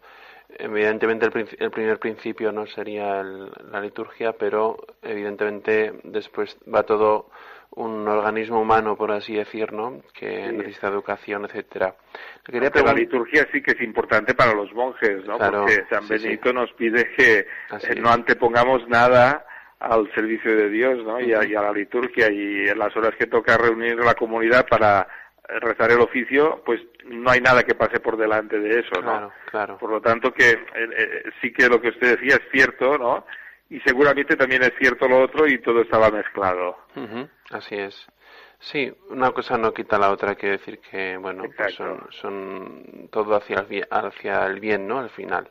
[0.59, 1.27] evidentemente
[1.59, 7.31] el, primer principio no sería la liturgia, pero evidentemente después va todo
[7.75, 10.03] un organismo humano, por así decir, ¿no?
[10.13, 11.95] Que necesita educación, etcétera.
[12.45, 15.39] Quería La liturgia sí que es importante para los monjes, ¿no?
[15.39, 19.47] Porque San Benito nos pide que eh, no antepongamos nada
[19.81, 21.21] al servicio de Dios ¿no?
[21.21, 25.09] y, a, la liturgia y en las horas que toca reunir la comunidad para
[25.61, 29.03] rezar el oficio, pues no hay nada que pase por delante de eso, ¿no?
[29.03, 29.79] Claro, claro.
[29.79, 33.27] Por lo tanto que eh, eh, sí que lo que usted decía es cierto, ¿no?
[33.73, 36.77] Y seguramente también es cierto lo otro y todo estaba mezclado.
[37.51, 38.07] Así es.
[38.59, 43.35] Sí, una cosa no quita la otra, quiere decir que, bueno, pues son, son todo
[43.35, 44.99] hacia el, bien, hacia el bien, ¿no?
[44.99, 45.51] Al final.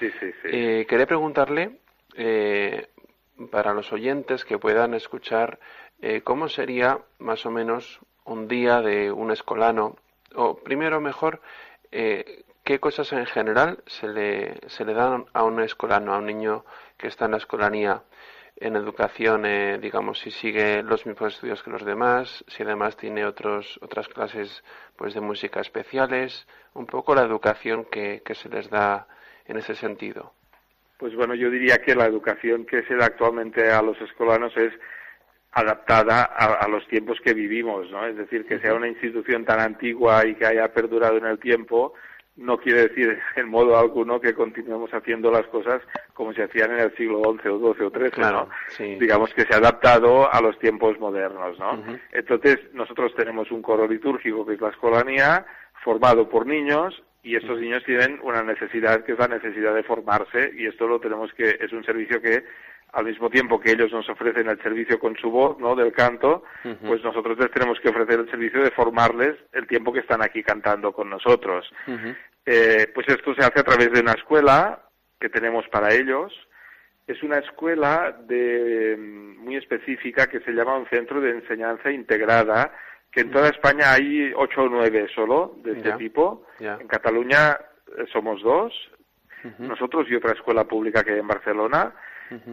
[0.00, 0.48] Sí, sí, sí.
[0.50, 1.78] Eh, quería preguntarle,
[2.16, 2.88] eh,
[3.52, 5.60] para los oyentes que puedan escuchar
[6.00, 9.96] eh, cómo sería más o menos un día de un escolano,
[10.34, 11.40] o primero mejor,
[11.92, 16.26] eh, qué cosas en general se le, se le dan a un escolano, a un
[16.26, 16.64] niño
[16.96, 18.02] que está en la escolanía
[18.56, 23.24] en educación, eh, digamos, si sigue los mismos estudios que los demás, si además tiene
[23.24, 24.62] otros, otras clases
[24.96, 29.08] pues de música especiales, un poco la educación que, que se les da
[29.46, 30.32] en ese sentido.
[30.98, 34.72] Pues bueno, yo diría que la educación que se da actualmente a los escolanos es
[35.52, 38.06] adaptada a, los tiempos que vivimos, ¿no?
[38.06, 41.92] Es decir, que sea una institución tan antigua y que haya perdurado en el tiempo,
[42.36, 45.82] no quiere decir en modo alguno que continuemos haciendo las cosas
[46.14, 48.48] como se hacían en el siglo XI o XII o XIII, ¿no?
[48.98, 51.82] Digamos que se ha adaptado a los tiempos modernos, ¿no?
[52.12, 55.46] Entonces, nosotros tenemos un coro litúrgico que es la escolanía,
[55.82, 60.52] formado por niños y estos niños tienen una necesidad que es la necesidad de formarse
[60.56, 62.44] y esto lo tenemos que es un servicio que
[62.92, 65.74] al mismo tiempo que ellos nos ofrecen el servicio con su voz, ¿no?
[65.74, 66.44] del canto,
[66.86, 70.42] pues nosotros les tenemos que ofrecer el servicio de formarles el tiempo que están aquí
[70.42, 71.70] cantando con nosotros.
[72.44, 74.82] eh, pues esto se hace a través de una escuela
[75.18, 76.32] que tenemos para ellos.
[77.06, 78.96] Es una escuela de,
[79.38, 82.72] muy específica que se llama un centro de enseñanza integrada
[83.10, 86.46] que en toda España hay ocho o nueve solo de este tipo.
[86.58, 87.58] En Cataluña
[87.98, 88.72] eh, somos dos,
[89.58, 91.92] nosotros y otra escuela pública que hay en Barcelona.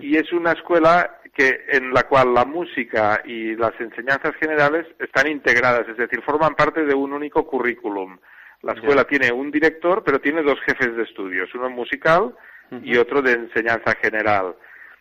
[0.01, 5.27] Y es una escuela que en la cual la música y las enseñanzas generales están
[5.27, 8.17] integradas, es decir, forman parte de un único currículum.
[8.61, 12.35] La escuela tiene un director, pero tiene dos jefes de estudios, uno musical
[12.83, 14.55] y otro de enseñanza general.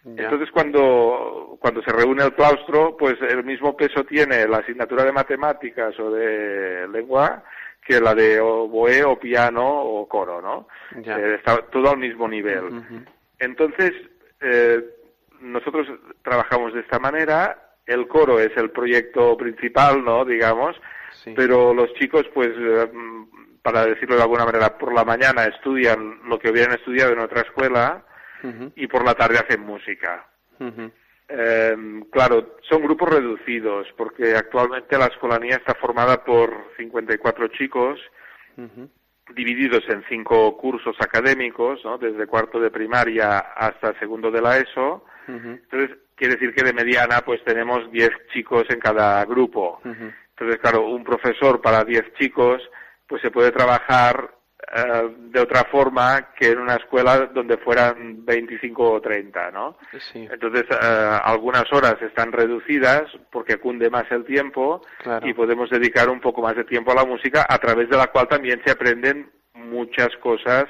[0.05, 5.13] Entonces cuando, cuando se reúne el claustro, pues el mismo peso tiene la asignatura de
[5.13, 7.43] matemáticas o de lengua
[7.85, 10.69] que la de oboe o piano o coro, ¿no?
[10.95, 12.83] Eh, está todo al mismo nivel.
[13.39, 13.93] Entonces,
[14.41, 14.85] eh,
[15.41, 15.87] nosotros
[16.23, 20.25] trabajamos de esta manera, el coro es el proyecto principal, ¿no?
[20.25, 20.77] Digamos,
[21.35, 22.91] pero los chicos, pues, eh,
[23.63, 27.43] para decirlo de alguna manera, por la mañana estudian lo que hubieran estudiado en otra
[27.43, 28.05] escuela
[28.77, 30.29] y por la tarde hacen música.
[31.29, 38.01] Em, claro, son grupos reducidos porque actualmente la escolanía está formada por 54 chicos
[39.35, 41.99] divididos en cinco cursos académicos, ¿no?
[41.99, 45.05] desde cuarto de primaria hasta segundo de la ESO.
[45.27, 49.81] Entonces, quiere decir que de mediana pues tenemos 10 chicos en cada grupo.
[49.85, 52.63] Entonces, claro, un profesor para 10 chicos
[53.07, 58.93] pues se puede trabajar eh, de otra forma que en una escuela donde fueran 25
[58.93, 59.79] o 30, ¿no?
[60.15, 64.83] Entonces, eh, algunas horas están reducidas porque cunde más el tiempo
[65.23, 68.09] y podemos dedicar un poco más de tiempo a la música, a través de la
[68.09, 70.65] cual también se aprenden muchas cosas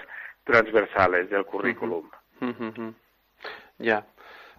[0.44, 2.10] transversales del currículum.
[3.78, 4.04] Ya.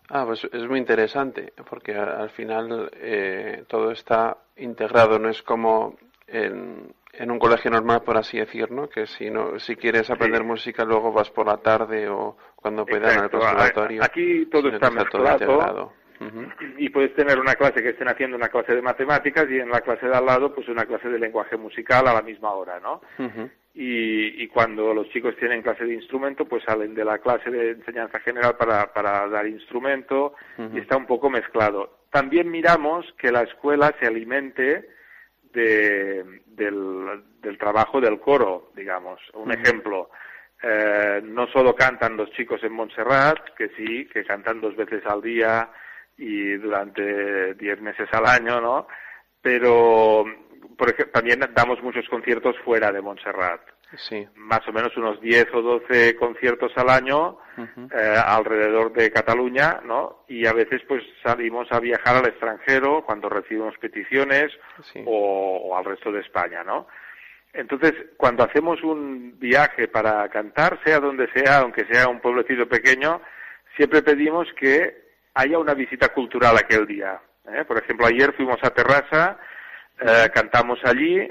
[0.09, 5.97] Ah, pues es muy interesante, porque al final eh, todo está integrado, no es como
[6.25, 8.89] en, en un colegio normal, por así decir, ¿no?
[8.89, 13.15] Que si no, si quieres aprender música, luego vas por la tarde o cuando puedas
[13.15, 14.03] en el conservatorio.
[14.03, 15.93] Aquí todo está mezclado.
[16.78, 19.82] Y puedes tener una clase que estén haciendo una clase de matemáticas y en la
[19.82, 23.01] clase de al lado, pues una clase de lenguaje musical a la misma hora, ¿no?
[23.74, 27.72] y, y, cuando los chicos tienen clase de instrumento, pues salen de la clase de
[27.72, 30.34] enseñanza general para, para dar instrumento
[30.74, 31.99] y está un poco mezclado.
[32.11, 34.99] También miramos que la escuela se alimente
[35.54, 39.20] de, del, trabajo del coro, digamos.
[39.34, 40.10] Un ejemplo,
[40.62, 45.22] eh, no solo cantan los chicos en Montserrat, que sí, que cantan dos veces al
[45.22, 45.70] día
[46.18, 48.88] y durante diez meses al año, ¿no?
[49.41, 50.26] Pero,
[50.78, 53.62] por ejemplo, también damos muchos conciertos fuera de Montserrat
[53.98, 54.28] sí.
[54.36, 60.24] más o menos unos 10 o 12 conciertos al año eh, alrededor de Cataluña, ¿no?
[60.28, 64.52] Y a veces pues salimos a viajar al extranjero cuando recibimos peticiones
[65.06, 66.88] o, al resto de España, ¿no?
[67.52, 73.22] Entonces, cuando hacemos un viaje para cantar, sea donde sea, aunque sea un pueblecito pequeño,
[73.76, 77.20] siempre pedimos que haya una visita cultural aquel día.
[77.48, 77.66] ¿eh?
[77.66, 79.40] Por ejemplo, ayer fuimos a Terrassa,
[80.00, 81.28] eh, cantamos allí,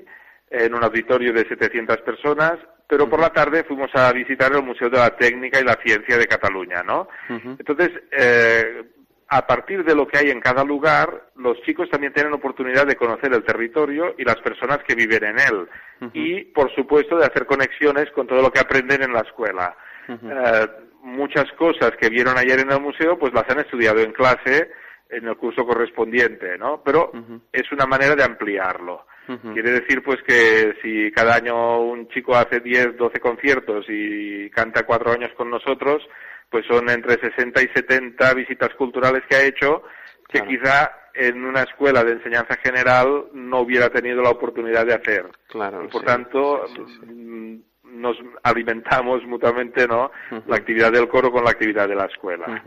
[0.50, 4.88] en un auditorio de 700 personas, pero por la tarde fuimos a visitar el Museo
[4.88, 7.08] de la Técnica y la Ciencia de Cataluña, ¿no?
[7.28, 8.84] Entonces, eh,
[9.28, 12.96] a partir de lo que hay en cada lugar, los chicos también tienen oportunidad de
[12.96, 15.68] conocer el territorio y las personas que viven en él.
[16.14, 19.76] Y, por supuesto, de hacer conexiones con todo lo que aprenden en la escuela.
[20.08, 20.66] Eh,
[21.02, 24.70] muchas cosas que vieron ayer en el museo, pues las han estudiado en clase
[25.10, 26.82] en el curso correspondiente, ¿no?
[26.82, 27.12] Pero
[27.52, 29.06] es una manera de ampliarlo.
[29.52, 34.84] Quiere decir pues que si cada año un chico hace 10, 12 conciertos y canta
[34.84, 36.02] cuatro años con nosotros,
[36.48, 39.82] pues son entre 60 y 70 visitas culturales que ha hecho
[40.28, 45.26] que quizá en una escuela de enseñanza general no hubiera tenido la oportunidad de hacer.
[45.48, 46.64] Claro, y por tanto
[47.06, 50.10] mm, nos alimentamos mutuamente, ¿no?
[50.46, 52.62] La actividad del coro con la actividad de la escuela.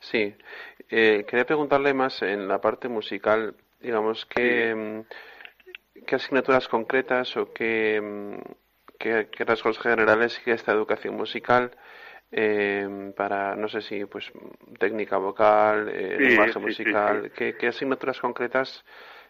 [0.00, 0.34] Sí.
[0.90, 5.00] Eh, quería preguntarle más en la parte musical, digamos que mm,
[6.08, 8.40] qué asignaturas concretas o qué, mm,
[8.98, 11.70] qué, rasgos generales sigue esta educación musical
[12.32, 14.32] eh, para, no sé si, pues,
[14.78, 18.84] técnica vocal, eh, musical, ¿qué, asignaturas concretas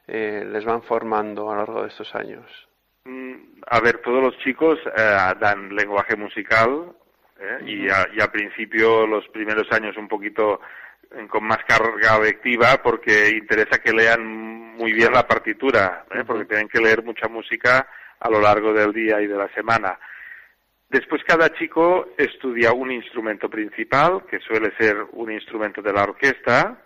[0.07, 2.47] eh, les van formando a lo largo de estos años?
[3.05, 6.93] Mm, a ver, todos los chicos eh, dan lenguaje musical
[7.65, 10.61] y, y al principio, los primeros años, un poquito
[11.31, 16.23] con más carga lectiva porque interesa que lean muy bien la partitura, ¿eh?
[16.25, 17.89] porque tienen que leer mucha música
[18.21, 19.99] a lo largo del día y de la semana.
[20.89, 26.79] Después cada chico estudia un instrumento principal, que suele ser un instrumento de la orquesta,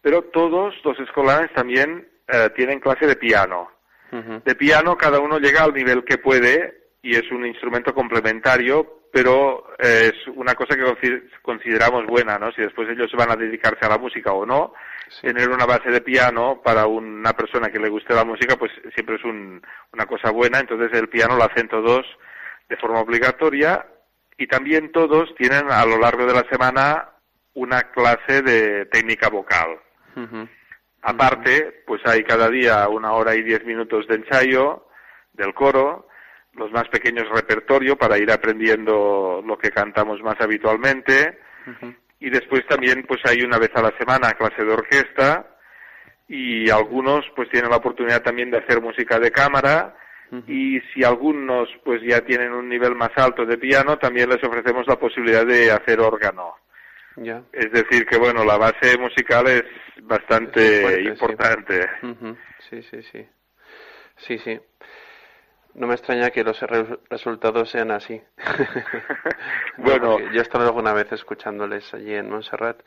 [0.00, 3.70] pero todos los escolares también eh, tienen clase de piano.
[4.10, 9.64] De piano cada uno llega al nivel que puede y es un instrumento complementario pero
[9.78, 12.52] eh, es una cosa que consideramos buena, ¿no?
[12.52, 14.74] Si después ellos van a dedicarse a la música o no,
[15.22, 19.16] tener una base de piano para una persona que le guste la música, pues siempre
[19.16, 20.60] es una cosa buena.
[20.60, 22.06] Entonces el piano lo hacen todos
[22.68, 23.86] de forma obligatoria
[24.36, 27.08] y también todos tienen a lo largo de la semana
[27.54, 29.78] una clase de técnica vocal.
[31.02, 34.86] Aparte, pues hay cada día una hora y diez minutos de ensayo
[35.32, 36.07] del coro
[36.58, 41.38] los más pequeños repertorio para ir aprendiendo lo que cantamos más habitualmente.
[42.20, 45.46] y después también pues hay una vez a la semana clase de orquesta
[46.26, 49.94] y algunos pues tienen la oportunidad también de hacer música de cámara
[50.46, 54.86] y si algunos pues ya tienen un nivel más alto de piano también les ofrecemos
[54.86, 56.54] la posibilidad de hacer órgano.
[57.16, 57.42] Ya.
[57.52, 59.64] Es decir, que bueno, la base musical es
[60.02, 61.08] bastante Es fuerte, sí.
[61.08, 61.90] importante.
[62.02, 62.36] Ujú,
[62.68, 63.26] Sí, sí, sí.
[64.18, 64.60] Sí, sí.
[65.74, 68.20] No me extraña que los re- resultados sean así.
[69.78, 70.18] Bueno.
[70.32, 72.80] Yo he estado alguna vez escuchándoles allí en Montserrat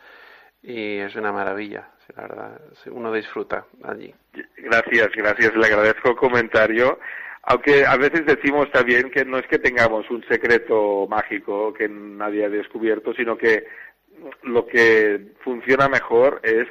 [0.61, 2.61] y es una maravilla, sí, la verdad.
[2.91, 4.13] Uno disfruta allí.
[4.57, 6.99] Gracias, gracias, le agradezco el comentario.
[7.43, 12.45] Aunque a veces decimos también que no es que tengamos un secreto mágico que nadie
[12.45, 13.65] ha descubierto, sino que
[14.43, 16.67] lo que funciona mejor es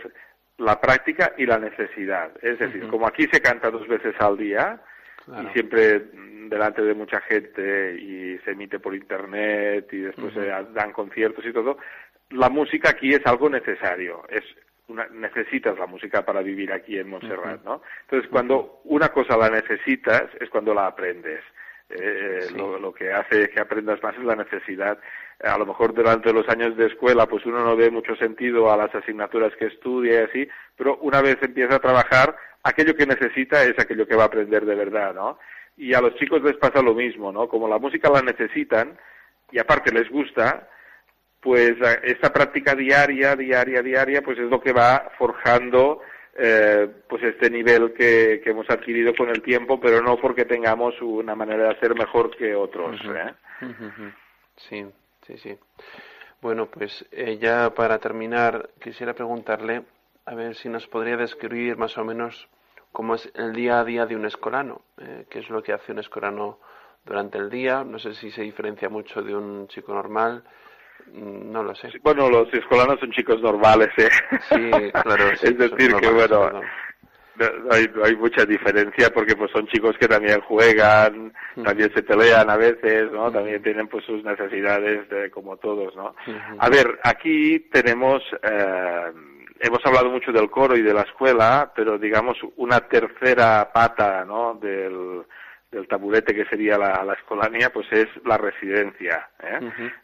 [0.59, 2.31] la práctica y la necesidad.
[2.43, 4.81] Es decir, como aquí se canta dos veces al día
[5.25, 5.49] Claro.
[5.49, 6.03] y siempre
[6.49, 11.53] delante de mucha gente y se emite por internet y después se dan conciertos y
[11.53, 11.79] todo,
[12.31, 14.25] la música aquí es algo necesario.
[14.29, 14.43] Es
[14.89, 17.63] una, necesitas la música para vivir aquí en Montserrat.
[17.65, 17.83] ¿no?
[18.03, 21.43] Entonces, cuando una cosa la necesitas es cuando la aprendes.
[21.91, 22.57] Eh, Sí.
[22.57, 24.99] lo, lo que hace que aprendas más es la necesidad.
[25.43, 28.77] A lo mejor durante los años de escuela, pues uno no ve mucho sentido a
[28.77, 33.63] las asignaturas que estudia y así, pero una vez empieza a trabajar, aquello que necesita
[33.65, 35.39] es aquello que va a aprender de verdad, ¿no?
[35.77, 37.49] Y a los chicos les pasa lo mismo, ¿no?
[37.49, 38.99] Como la música la necesitan
[39.51, 40.69] y aparte les gusta,
[41.41, 46.01] pues eh, esta práctica diaria, diaria, diaria, pues es lo que va forjando
[46.37, 51.01] eh, pues este nivel que, que hemos adquirido con el tiempo, pero no porque tengamos
[51.03, 53.01] una manera de hacer mejor que otros.
[53.05, 53.35] ¿eh?
[54.57, 54.87] Sí,
[55.27, 55.59] sí, sí.
[56.41, 59.83] Bueno, pues eh, ya para terminar, quisiera preguntarle
[60.27, 62.49] a ver si nos podría describir más o menos
[62.93, 65.93] cómo es el día a día de un escolano, eh, qué es lo que hace
[65.93, 66.59] un escolano
[67.05, 70.43] durante el día, no sé si se diferencia mucho de un chico normal,
[71.07, 71.91] mm, no lo sé.
[72.03, 74.11] Bueno, los escolanos son chicos normales, ¿eh?
[74.49, 74.71] Sí,
[75.03, 76.53] claro, sí, es decir, que bueno, perdón.
[76.53, 76.61] no-
[77.65, 81.33] no hay, mucha diferencia porque pues son chicos que también juegan,
[81.65, 83.33] también se pelean a veces, ¿no?
[83.33, 86.15] También tienen pues sus necesidades de, como todos, ¿no?
[86.59, 89.13] A ver, aquí tenemos, eh,
[89.61, 94.55] hemos hablado mucho del coro y de la escuela, pero digamos una tercera pata, ¿no?
[94.55, 95.23] Del,
[95.71, 99.29] del taburete que sería la, la escolanía, pues es la residencia.
[99.43, 99.61] ¿eh?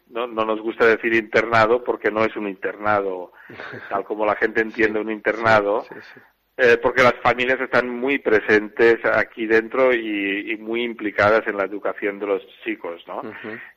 [0.07, 3.33] No, no nos gusta decir internado porque no es un internado,
[3.89, 6.19] tal como la gente entiende Sí, un internado, sí, sí, sí.
[6.57, 11.65] Eh, porque las familias están muy presentes aquí dentro y, y muy implicadas en la
[11.65, 13.21] educación de los chicos, ¿no?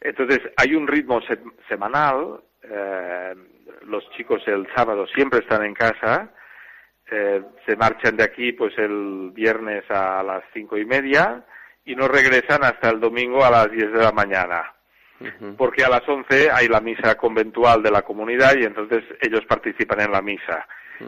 [0.00, 3.34] Entonces, hay un ritmo se- semanal, eh,
[3.86, 6.30] los chicos el sábado siempre están en casa,
[7.10, 11.44] eh, se marchan de aquí pues el viernes a las cinco y media
[11.84, 14.72] y no regresan hasta el domingo a las diez de la mañana
[15.58, 20.00] porque a las 11 hay la misa conventual de la comunidad y entonces ellos participan
[20.00, 20.66] en la misa.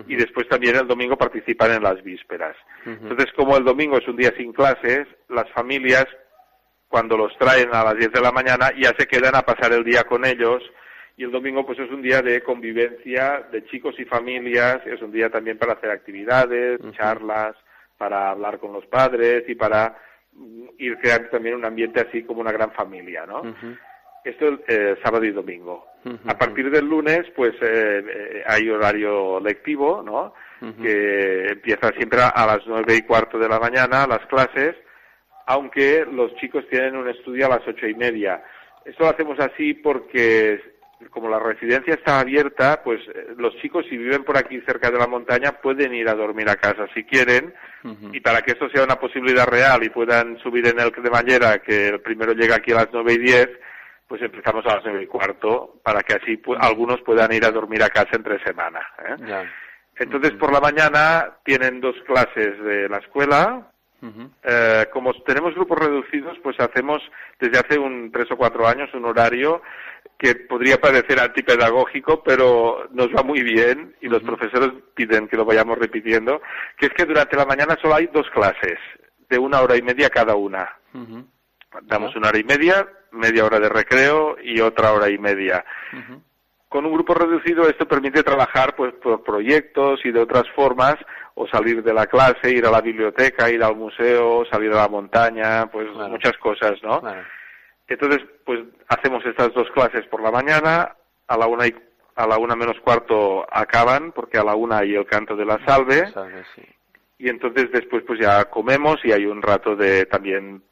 [0.09, 2.57] Y después también el domingo participan en las vísperas.
[2.85, 6.07] Entonces, como el domingo es un día sin clases, las familias,
[6.89, 9.85] cuando los traen a las 10 de la mañana, ya se quedan a pasar el
[9.85, 10.63] día con ellos.
[11.17, 15.13] Y el domingo, pues es un día de convivencia de chicos y familias, es un
[15.13, 17.55] día también para hacer actividades, charlas,
[17.99, 19.97] para hablar con los padres y para
[20.33, 23.43] mm, ir creando también un ambiente así como una gran familia, ¿no?
[24.25, 25.87] Esto eh, sábado y domingo.
[26.27, 30.35] A partir del lunes, pues eh, eh, hay horario lectivo, ¿no?
[30.81, 34.77] Que empieza siempre a las nueve y cuarto de la mañana las clases,
[35.47, 38.43] aunque los chicos tienen un estudio a las ocho y media.
[38.85, 40.61] Esto lo hacemos así porque
[41.11, 44.99] como la residencia está abierta, pues eh, los chicos si viven por aquí cerca de
[44.99, 47.53] la montaña pueden ir a dormir a casa si quieren
[48.13, 51.89] y para que esto sea una posibilidad real y puedan subir en el cremallera, que
[51.89, 53.49] el primero llega aquí a las nueve y diez,
[54.13, 57.51] pues empezamos a las nueve y cuarto, para que así pu- algunos puedan ir a
[57.51, 58.81] dormir a casa entre semana.
[59.09, 59.15] ¿eh?
[59.97, 63.69] Entonces, por la mañana tienen dos clases de la escuela.
[64.45, 67.01] Eh, como tenemos grupos reducidos, pues hacemos
[67.41, 69.63] desde hace un tres o cuatro años un horario
[70.19, 75.47] que podría parecer antipedagógico, pero nos va muy bien y los profesores piden que lo
[75.47, 76.43] vayamos repitiendo,
[76.77, 78.79] que es que durante la mañana solo hay dos clases,
[79.31, 80.69] de una hora y media cada una.
[81.85, 85.65] Damos una hora y media, media hora de recreo y otra hora y media.
[86.69, 90.97] Con un grupo reducido esto permite trabajar pues por proyectos y de otras formas
[91.35, 94.89] o salir de la clase, ir a la biblioteca, ir al museo, salir a la
[94.89, 96.09] montaña, pues Claro.
[96.11, 97.01] muchas cosas, ¿no?
[97.01, 97.23] Claro.
[97.89, 100.95] Entonces, pues hacemos estas dos clases por la mañana,
[101.29, 101.75] a la una y
[102.17, 105.59] a la una menos cuarto acaban, porque a la una hay el canto de la
[105.67, 106.63] salve, Salve, sí.
[107.19, 110.63] y entonces después pues ya comemos y hay un rato de también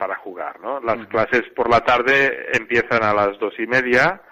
[0.00, 0.80] para jugar, ¿no?
[0.80, 4.22] Las clases por la tarde empiezan a las dos y media,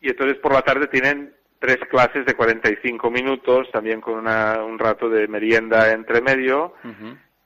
[0.00, 4.78] y entonces por la tarde tienen tres clases de 45 minutos, también con una, un
[4.78, 6.74] rato de merienda entre medio.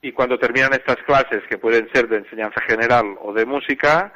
[0.03, 4.13] Y cuando terminan estas clases, que pueden ser de enseñanza general o de música,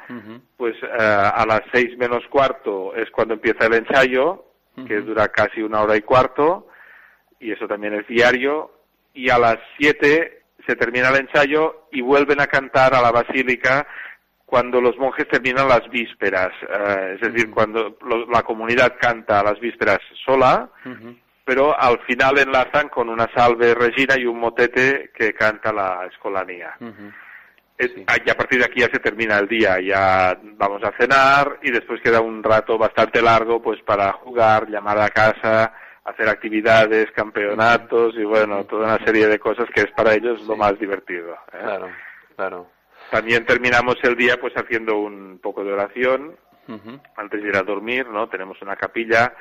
[0.55, 4.45] pues eh, a las seis menos cuarto es cuando empieza el ensayo,
[4.87, 6.67] que dura casi una hora y cuarto,
[7.39, 8.71] y eso también es diario.
[9.15, 13.87] Y a las siete se termina el ensayo y vuelven a cantar a la basílica
[14.51, 17.97] cuando los monjes terminan las vísperas, eh, es decir, cuando
[18.29, 20.69] la comunidad canta las vísperas sola,
[21.45, 26.75] pero al final enlazan con una salve regina y un motete que canta la escolanía.
[27.79, 31.71] Y a partir de aquí ya se termina el día, ya vamos a cenar y
[31.71, 35.73] después queda un rato bastante largo pues para jugar, llamar a casa,
[36.05, 40.55] hacer actividades, campeonatos y bueno, toda una serie de cosas que es para ellos lo
[40.55, 41.33] más divertido.
[41.53, 41.59] ¿eh?
[41.61, 41.89] Claro,
[42.35, 42.67] claro.
[43.11, 46.35] También terminamos el día pues haciendo un poco de oración
[47.17, 48.29] antes de ir a dormir, ¿no?
[48.29, 49.33] Tenemos una capilla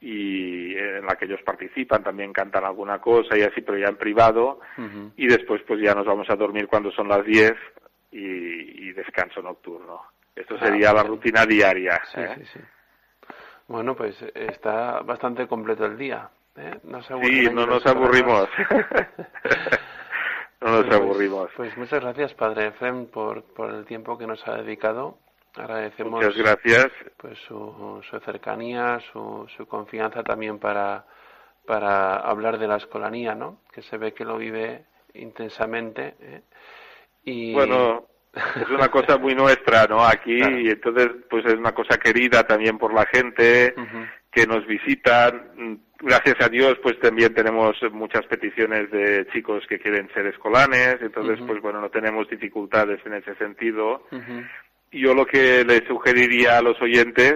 [0.00, 3.96] y en la que ellos participan, también cantan alguna cosa y así, pero ya en
[3.96, 4.60] privado.
[5.16, 7.54] Y después pues ya nos vamos a dormir cuando son las 10
[8.12, 10.02] y, descanso nocturno.
[10.34, 12.00] Esto ah, sería la rutina diaria.
[12.12, 12.34] Sí, ¿eh?
[12.38, 12.60] sí, sí.
[13.68, 16.30] Bueno, pues está bastante completo el día.
[16.56, 16.80] ¿eh?
[16.84, 18.48] No sí, no nos aburrimos.
[20.60, 21.50] no nos pues, aburrimos.
[21.54, 25.18] Pues muchas gracias, Padre Efrem, por, por el tiempo que nos ha dedicado.
[25.54, 26.88] Agradecemos muchas gracias.
[27.18, 31.04] Pues su, su cercanía, su, su confianza también para,
[31.66, 33.58] para hablar de la escolanía, ¿no?
[33.72, 36.14] Que se ve que lo vive intensamente.
[36.20, 36.42] ¿eh?
[37.24, 37.52] Y...
[37.52, 38.06] Bueno,
[38.56, 40.04] es una cosa muy nuestra, ¿no?
[40.04, 43.74] Aquí, y entonces, pues es una cosa querida también por la gente
[44.30, 45.80] que nos visitan.
[46.00, 51.38] Gracias a Dios, pues también tenemos muchas peticiones de chicos que quieren ser escolanes, entonces,
[51.46, 54.06] pues bueno, no tenemos dificultades en ese sentido.
[54.92, 57.34] Yo lo que les sugeriría a los oyentes,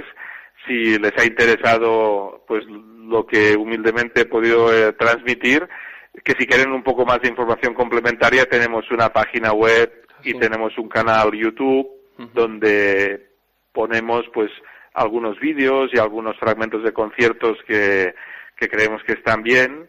[0.67, 5.69] si les ha interesado, pues lo que humildemente he podido eh, transmitir,
[6.25, 10.77] que si quieren un poco más de información complementaria, tenemos una página web y tenemos
[10.79, 11.89] un canal YouTube
[12.35, 13.29] donde
[13.73, 14.51] ponemos, pues,
[14.95, 18.15] algunos vídeos y algunos fragmentos de conciertos que
[18.63, 19.89] que creemos que están bien,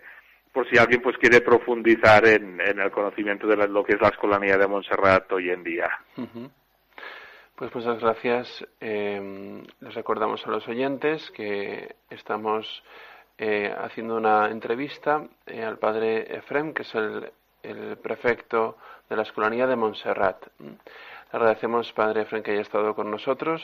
[0.51, 4.57] por si alguien pues quiere profundizar en, el conocimiento de lo que es la escolanía
[4.57, 5.91] de Montserrat hoy en día.
[7.55, 8.65] Pues muchas gracias.
[8.81, 12.83] Eh, les recordamos a los oyentes que estamos
[13.37, 17.31] eh, haciendo una entrevista eh, al padre Efrem, que es el,
[18.01, 18.77] prefecto
[19.13, 20.43] de la escolanía de Montserrat.
[21.31, 23.61] Agradecemos, padre Efrem, que haya estado con nosotros.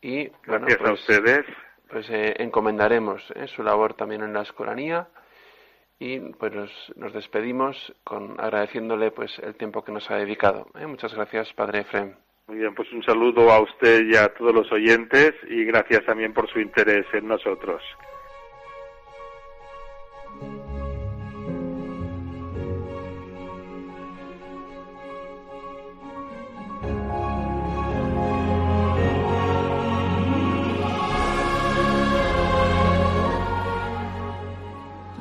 [0.00, 1.44] Y, gracias a pues, ustedes
[1.90, 5.08] pues eh, encomendaremos eh, su labor también en la escolanía
[5.98, 6.52] y pues
[6.96, 10.68] nos, despedimos con agradeciéndole pues el tiempo que nos ha dedicado.
[10.78, 10.86] Eh.
[10.86, 12.14] Muchas gracias, Padre Efrem.
[12.46, 16.32] Muy bien, pues un saludo a usted y a todos los oyentes y gracias también
[16.32, 17.82] por su interés en nosotros.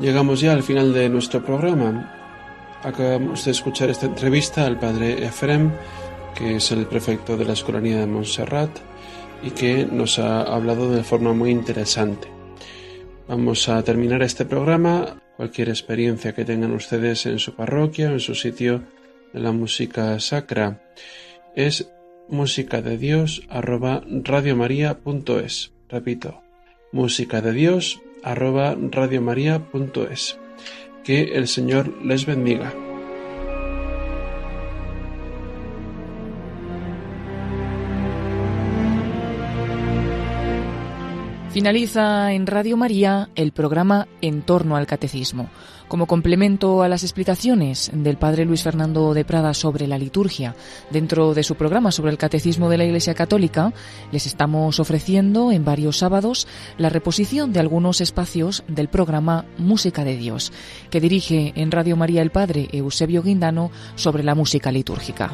[0.10, 2.12] Llegamos ya al final de nuestro programa.
[2.82, 5.72] Acabamos de escuchar esta entrevista al padre Efrem,
[6.34, 8.72] que es el prefecto de la Escolanía de Montserrat
[9.43, 12.28] y que nos ha hablado de forma muy interesante.
[13.28, 15.22] Vamos a terminar este programa.
[15.38, 18.86] Cualquier experiencia que tengan ustedes en su parroquia o en su sitio
[19.32, 20.89] de la música sacra
[21.55, 21.88] es
[22.30, 23.43] música de Dios
[25.88, 26.41] Repito,
[26.91, 30.38] música de Dios arroba radiomaria.es.
[31.04, 32.74] Que el Señor les bendiga.
[41.52, 45.50] Finaliza en Radio María el programa En torno al Catecismo.
[45.88, 50.56] Como complemento a las explicaciones del Padre Luis Fernando de Prada sobre la liturgia
[50.91, 53.74] dentro de su programa sobre el Catecismo de la Iglesia Católica,
[54.12, 56.47] les estamos ofreciendo en varios sábados
[56.78, 60.54] la reposición de algunos espacios del programa Música de Dios,
[60.91, 65.32] que dirige en Radio María el Padre Eusebio Guindano sobre la música litúrgica.